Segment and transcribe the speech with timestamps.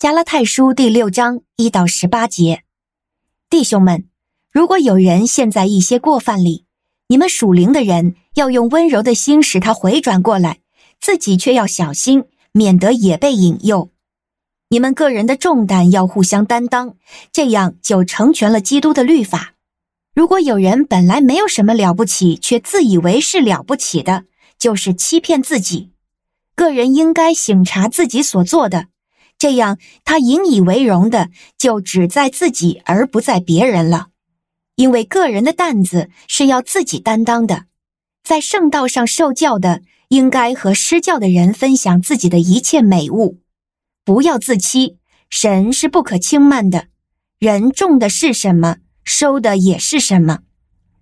[0.00, 2.62] 加拉太书第六章一到十八节，
[3.50, 4.08] 弟兄们，
[4.50, 6.64] 如果有人陷在一些过犯里，
[7.08, 10.60] 你们属灵的人要用温柔的心使他回转过来，
[10.98, 13.90] 自己却要小心，免得也被引诱。
[14.70, 16.94] 你们个人的重担要互相担当，
[17.30, 19.52] 这样就成全了基督的律法。
[20.14, 24.24] 如果有人本来没有什么了不起，却自以为是了不起的，
[24.58, 25.90] 就是欺骗自己。
[26.54, 28.86] 个人应该省察自己所做的。
[29.40, 34.08] 这样，他引以为荣的就只在自己，而不在别人了。
[34.76, 37.64] 因为个人的担子是要自己担当的。
[38.22, 43.38] 在圣道上受教的，应该和施教的人分享自己的一切美物。
[44.04, 44.98] 不要自欺，
[45.30, 46.88] 神是不可轻慢的。
[47.38, 50.40] 人种的是什么，收的也是什么。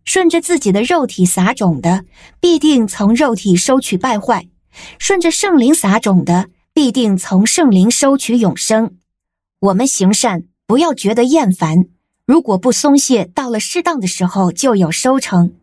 [0.05, 2.05] 顺着自己的肉体撒种的，
[2.39, 4.45] 必定从肉体收取败坏；
[5.01, 8.97] 顺着圣灵撒种的，必定从圣灵收取永生。
[9.61, 11.87] 我们行善，不要觉得厌烦。
[12.25, 15.55] 如果不松懈，到了适当的时候，就有收成。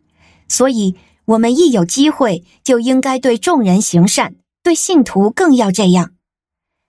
[0.48, 0.95] 所以，
[1.26, 6.11] 我们一有机会，就应该对众人行善，对信徒更要这样。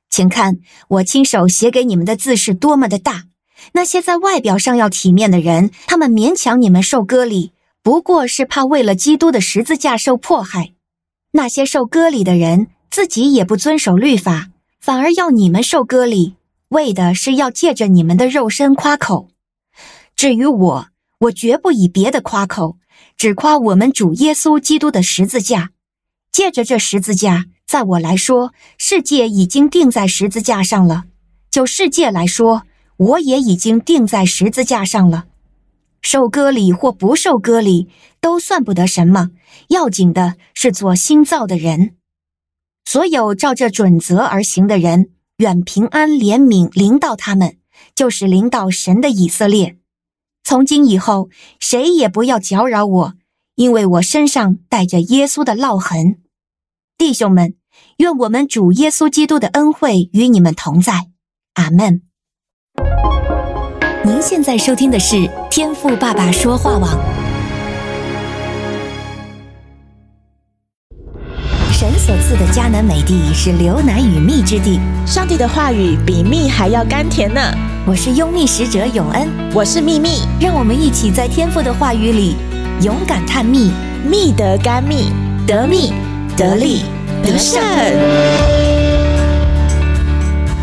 [0.09, 3.25] 请看，我亲手写给你们的字是多么的大。
[3.73, 10.73] 那些在外表上要体面的人，他们勉强你们受割礼，不过是怕为了基督的十字架受迫害。
[11.33, 14.49] 那些受割礼的人，自己也不遵守律法，
[14.81, 16.37] 反而要你们受割礼，
[16.69, 19.29] 为的是要借着你们的肉身夸口。
[20.17, 20.87] 至于我，
[21.19, 22.79] 我绝不以别的夸口，
[23.15, 25.73] 只夸我们主耶稣基督的十字架。
[26.33, 31.03] 借着这十字架，在我来说，世界已经钉在十字架上了；
[31.51, 32.63] 就世界来说，
[32.97, 35.27] 我也已经钉在十字架上了。
[36.01, 37.89] 受割礼或不受割礼，
[38.23, 39.33] 都算不得什么，
[39.69, 41.96] 要紧的是做新造的人。
[42.87, 47.57] 所有照这准则而行的人，愿平安怜悯临到他们，
[47.97, 49.77] 就是临到神的以色列。
[50.45, 51.29] 从今以后，
[51.59, 53.15] 谁也不要搅扰我，
[53.57, 56.21] 因为我身上带着耶稣的烙痕。
[56.97, 57.57] 弟兄们，
[57.97, 61.09] 愿我们主耶稣基督的恩惠与你们同在。
[61.55, 62.03] 阿门。
[64.05, 67.26] 您现在收听的是天赋爸爸说话网。
[72.29, 77.41] 赐的迦南美地是流奶与蜜之地，上帝的话语比蜜还要甘甜呢。
[77.87, 82.35] 我是拥蜜使者永恩，我是蜜蜜，让我们一起在天父的话语里
[82.83, 83.71] 勇敢探蜜，
[84.05, 85.13] 蜜得甘蜜，
[85.47, 85.93] 得蜜
[86.37, 86.83] 得利
[87.23, 87.63] 得胜。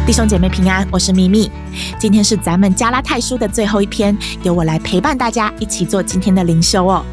[0.05, 1.49] 弟兄姐妹平安，我是蜜蜜。
[1.97, 7.05] 今天是咱们加拉太书的最后一篇，由我来陪伴大家一起做今天的灵修哦。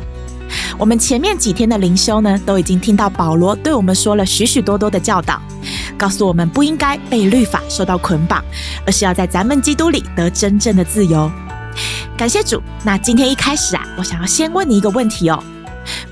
[0.78, 5.41] 我们前面几天的灵修呢，都已经听到保罗对我们说了许许多多的教导，
[5.99, 8.43] 告诉我们不应该被律法受到捆绑，
[8.87, 11.31] 而是要在咱们基督里得真正的自由。
[12.16, 12.62] 感谢主。
[12.83, 15.43] 那今天一开始啊，我想要先问你一个问题哦，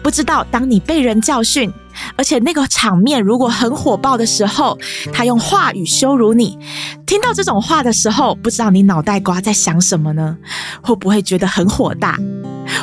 [0.02, 1.70] 不知道当你被人教训，
[2.16, 4.78] 而且那个场面如果很火爆的时候，
[5.12, 6.58] 他用话语羞辱你，
[7.06, 10.36] 听到这种话的时候，不知道你脑袋瓜在想什么呢？
[10.80, 12.18] 会不会觉得很火大？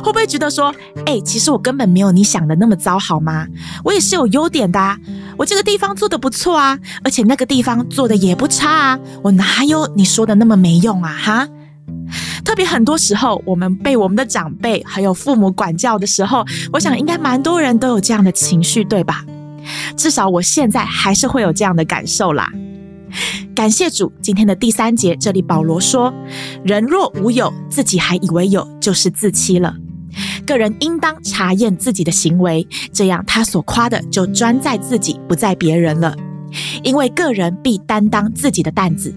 [0.03, 0.73] 会不会觉得说，
[1.06, 3.47] 哎，其实我根本没有你想的那么糟，好吗？
[3.83, 4.97] 我也是有优点的啊，
[5.38, 11.11] 我这个地方做的不错啊，而且那个地方做的也不差啊，我哪有你说的那么没用啊？
[11.13, 11.47] 哈，
[12.44, 19.23] 特别很多时候，我们被我们的长辈还有父母管教的时候，我想应该蛮多人都有这样的情绪，对吧？
[19.97, 22.51] 至少我现在还是会有这样的感受啦。
[23.56, 26.13] 感谢主，今天的第三节，这里保罗说
[26.66, 29.73] ：“人若无有，自己还以为有，就是自欺了。
[30.45, 36.16] 个人应当查验自己的行为，这样他所夸的就专在自己，不在别人了。
[36.83, 39.13] 因为个人必担当自己的担子。”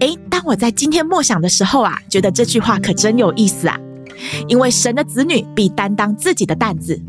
[0.00, 3.78] 诶，当我在今天默想的时候啊，觉得这句话可真有意思啊！
[4.48, 7.00] 因为神的子女必担当自己的担子。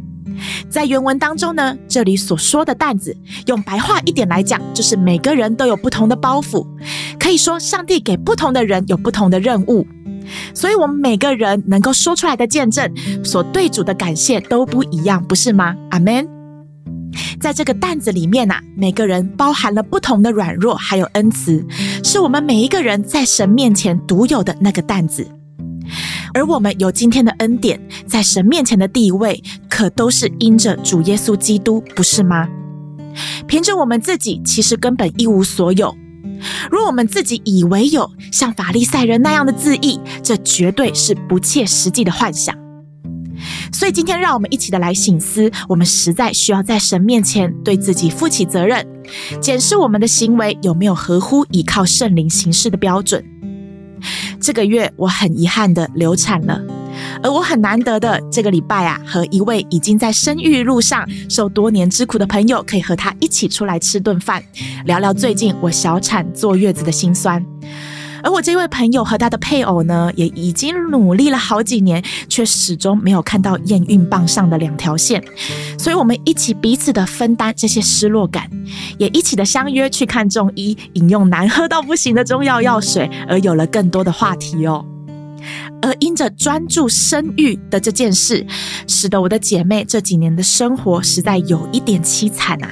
[0.70, 3.16] 在原文当中呢，这里所说的担子，
[3.48, 6.66] 用白话一点来讲，就是每个人都有不同的包袱。
[7.20, 9.86] 可以说，上帝给不同的人有不同的任务，
[10.54, 12.92] 所以我们每个人能够说出来的见证，
[13.24, 15.76] 所对主的感谢都不一样，不是吗？
[15.92, 16.28] 阿门。
[17.40, 21.66] 在这个担子里面呐、每个人包含了不同的软弱，还有恩慈，
[22.04, 25.28] 是我们每一个人在神面前独有的那个担子。
[26.34, 32.48] 而我们有今天的恩典，在神面前的地位，可都是因着主耶稣基督，不是吗？
[33.48, 35.96] 凭着我们自己，其实根本一无所有。
[36.72, 42.56] 若我们自己以为有像法利赛人那样的自义，这绝对是不切实际的幻想。
[43.72, 48.86] 所以今天让我们一起的来省思，我们实在需要在神面前对自己负起责任，
[49.40, 53.24] 检视我们的行为有没有合乎依靠圣灵行事的标准。
[54.42, 56.62] 这个月我很遗憾的流产了，
[57.22, 64.42] 而我很难得的这个礼拜啊，和一位已经在生育路上受多年之苦的朋友，可以和他一起出来吃顿饭，
[64.86, 67.46] 聊聊最近我小产坐月子的辛酸。
[68.22, 75.24] 而我这位朋友和他的配偶呢，也已经努力了好几年，却始终没有看到验孕棒上的两条线。
[75.78, 78.50] 所以，我们一起彼此的分担这些失落感，
[78.98, 84.86] 也一起的相约去看中医，饮用难喝到不行的中药药水，而有了更多的话题哦。
[85.82, 88.46] 而因着专注生育的这件事，
[88.88, 92.72] 使得我的姐妹这几年的生活实在有一点凄惨啊。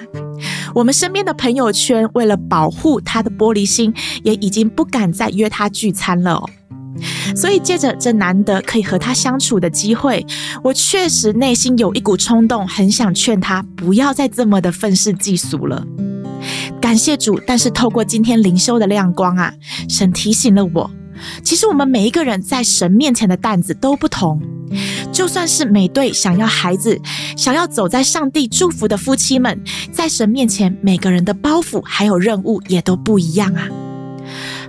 [0.75, 3.93] 我们身边的朋友圈，为了保护她的玻璃心，
[4.23, 6.49] 也已经不敢再约她聚餐了哦。
[7.35, 10.25] 所以借着这难得可以和她相处的机会，
[10.63, 15.85] 我确实内心有一股冲动，很想劝她不要再这么的愤世嫉俗了。
[16.81, 19.53] 感谢主，但是透过今天灵修的亮光啊，
[19.89, 20.89] 神提醒了我，
[21.43, 24.41] 其实我们每一个人在神面前的担子都不同。
[25.11, 26.99] 就算是每对想要孩子、
[27.35, 29.59] 想要走在上帝祝福的夫妻们，
[29.91, 33.67] 在神面前，每个人的包袱还有任务也都不一样啊。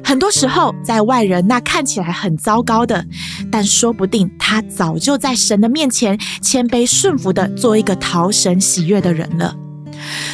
[0.05, 3.05] 很多时候，在外人那看起来很糟糕的，
[3.51, 9.57] 但说不定他早就在神的面前谦卑顺服的做一个讨神喜悦的人了。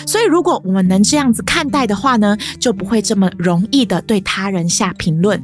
[0.06, 5.42] 所以，如果我们能这样子看待的话呢，就不会这么容易的对他人下评论，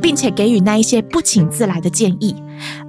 [0.00, 2.34] 并且给予那一些不请自来的建议，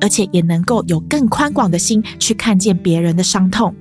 [0.01, 3.73] 而且也能够有更宽广的心去看见别人的伤痛，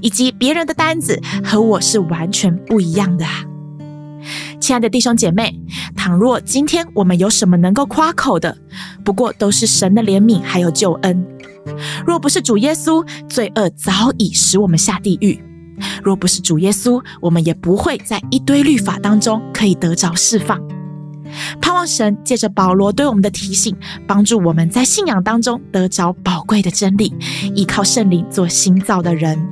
[0.00, 3.44] 以及别人的担子和我是完全不一样的啊。
[4.58, 5.54] 亲爱的弟兄姐妹，
[5.94, 8.56] 倘若今天我们有什么能够夸口的，
[9.04, 11.24] 不过都是神的怜悯还有救恩。
[12.04, 15.38] 若不是主耶稣，罪恶早已使我们下地狱。
[16.02, 20.75] 若不是主耶稣，我们也不会在一堆律法当中可以得着释放。
[21.60, 27.14] 盼望神借着保罗对我们的提醒，帮助我们在信仰当中得着宝贵的真理，
[27.54, 29.46] 依靠圣灵做新造的人。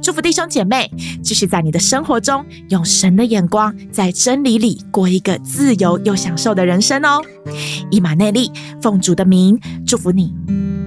[0.00, 0.88] 祝福弟兄姐妹，
[1.22, 7.20] 继续在你的生活中用神的眼光，在真理里过一个自由又享受的人生哦。
[7.90, 8.50] 以马内利，
[8.80, 10.85] 奉主的名祝福你。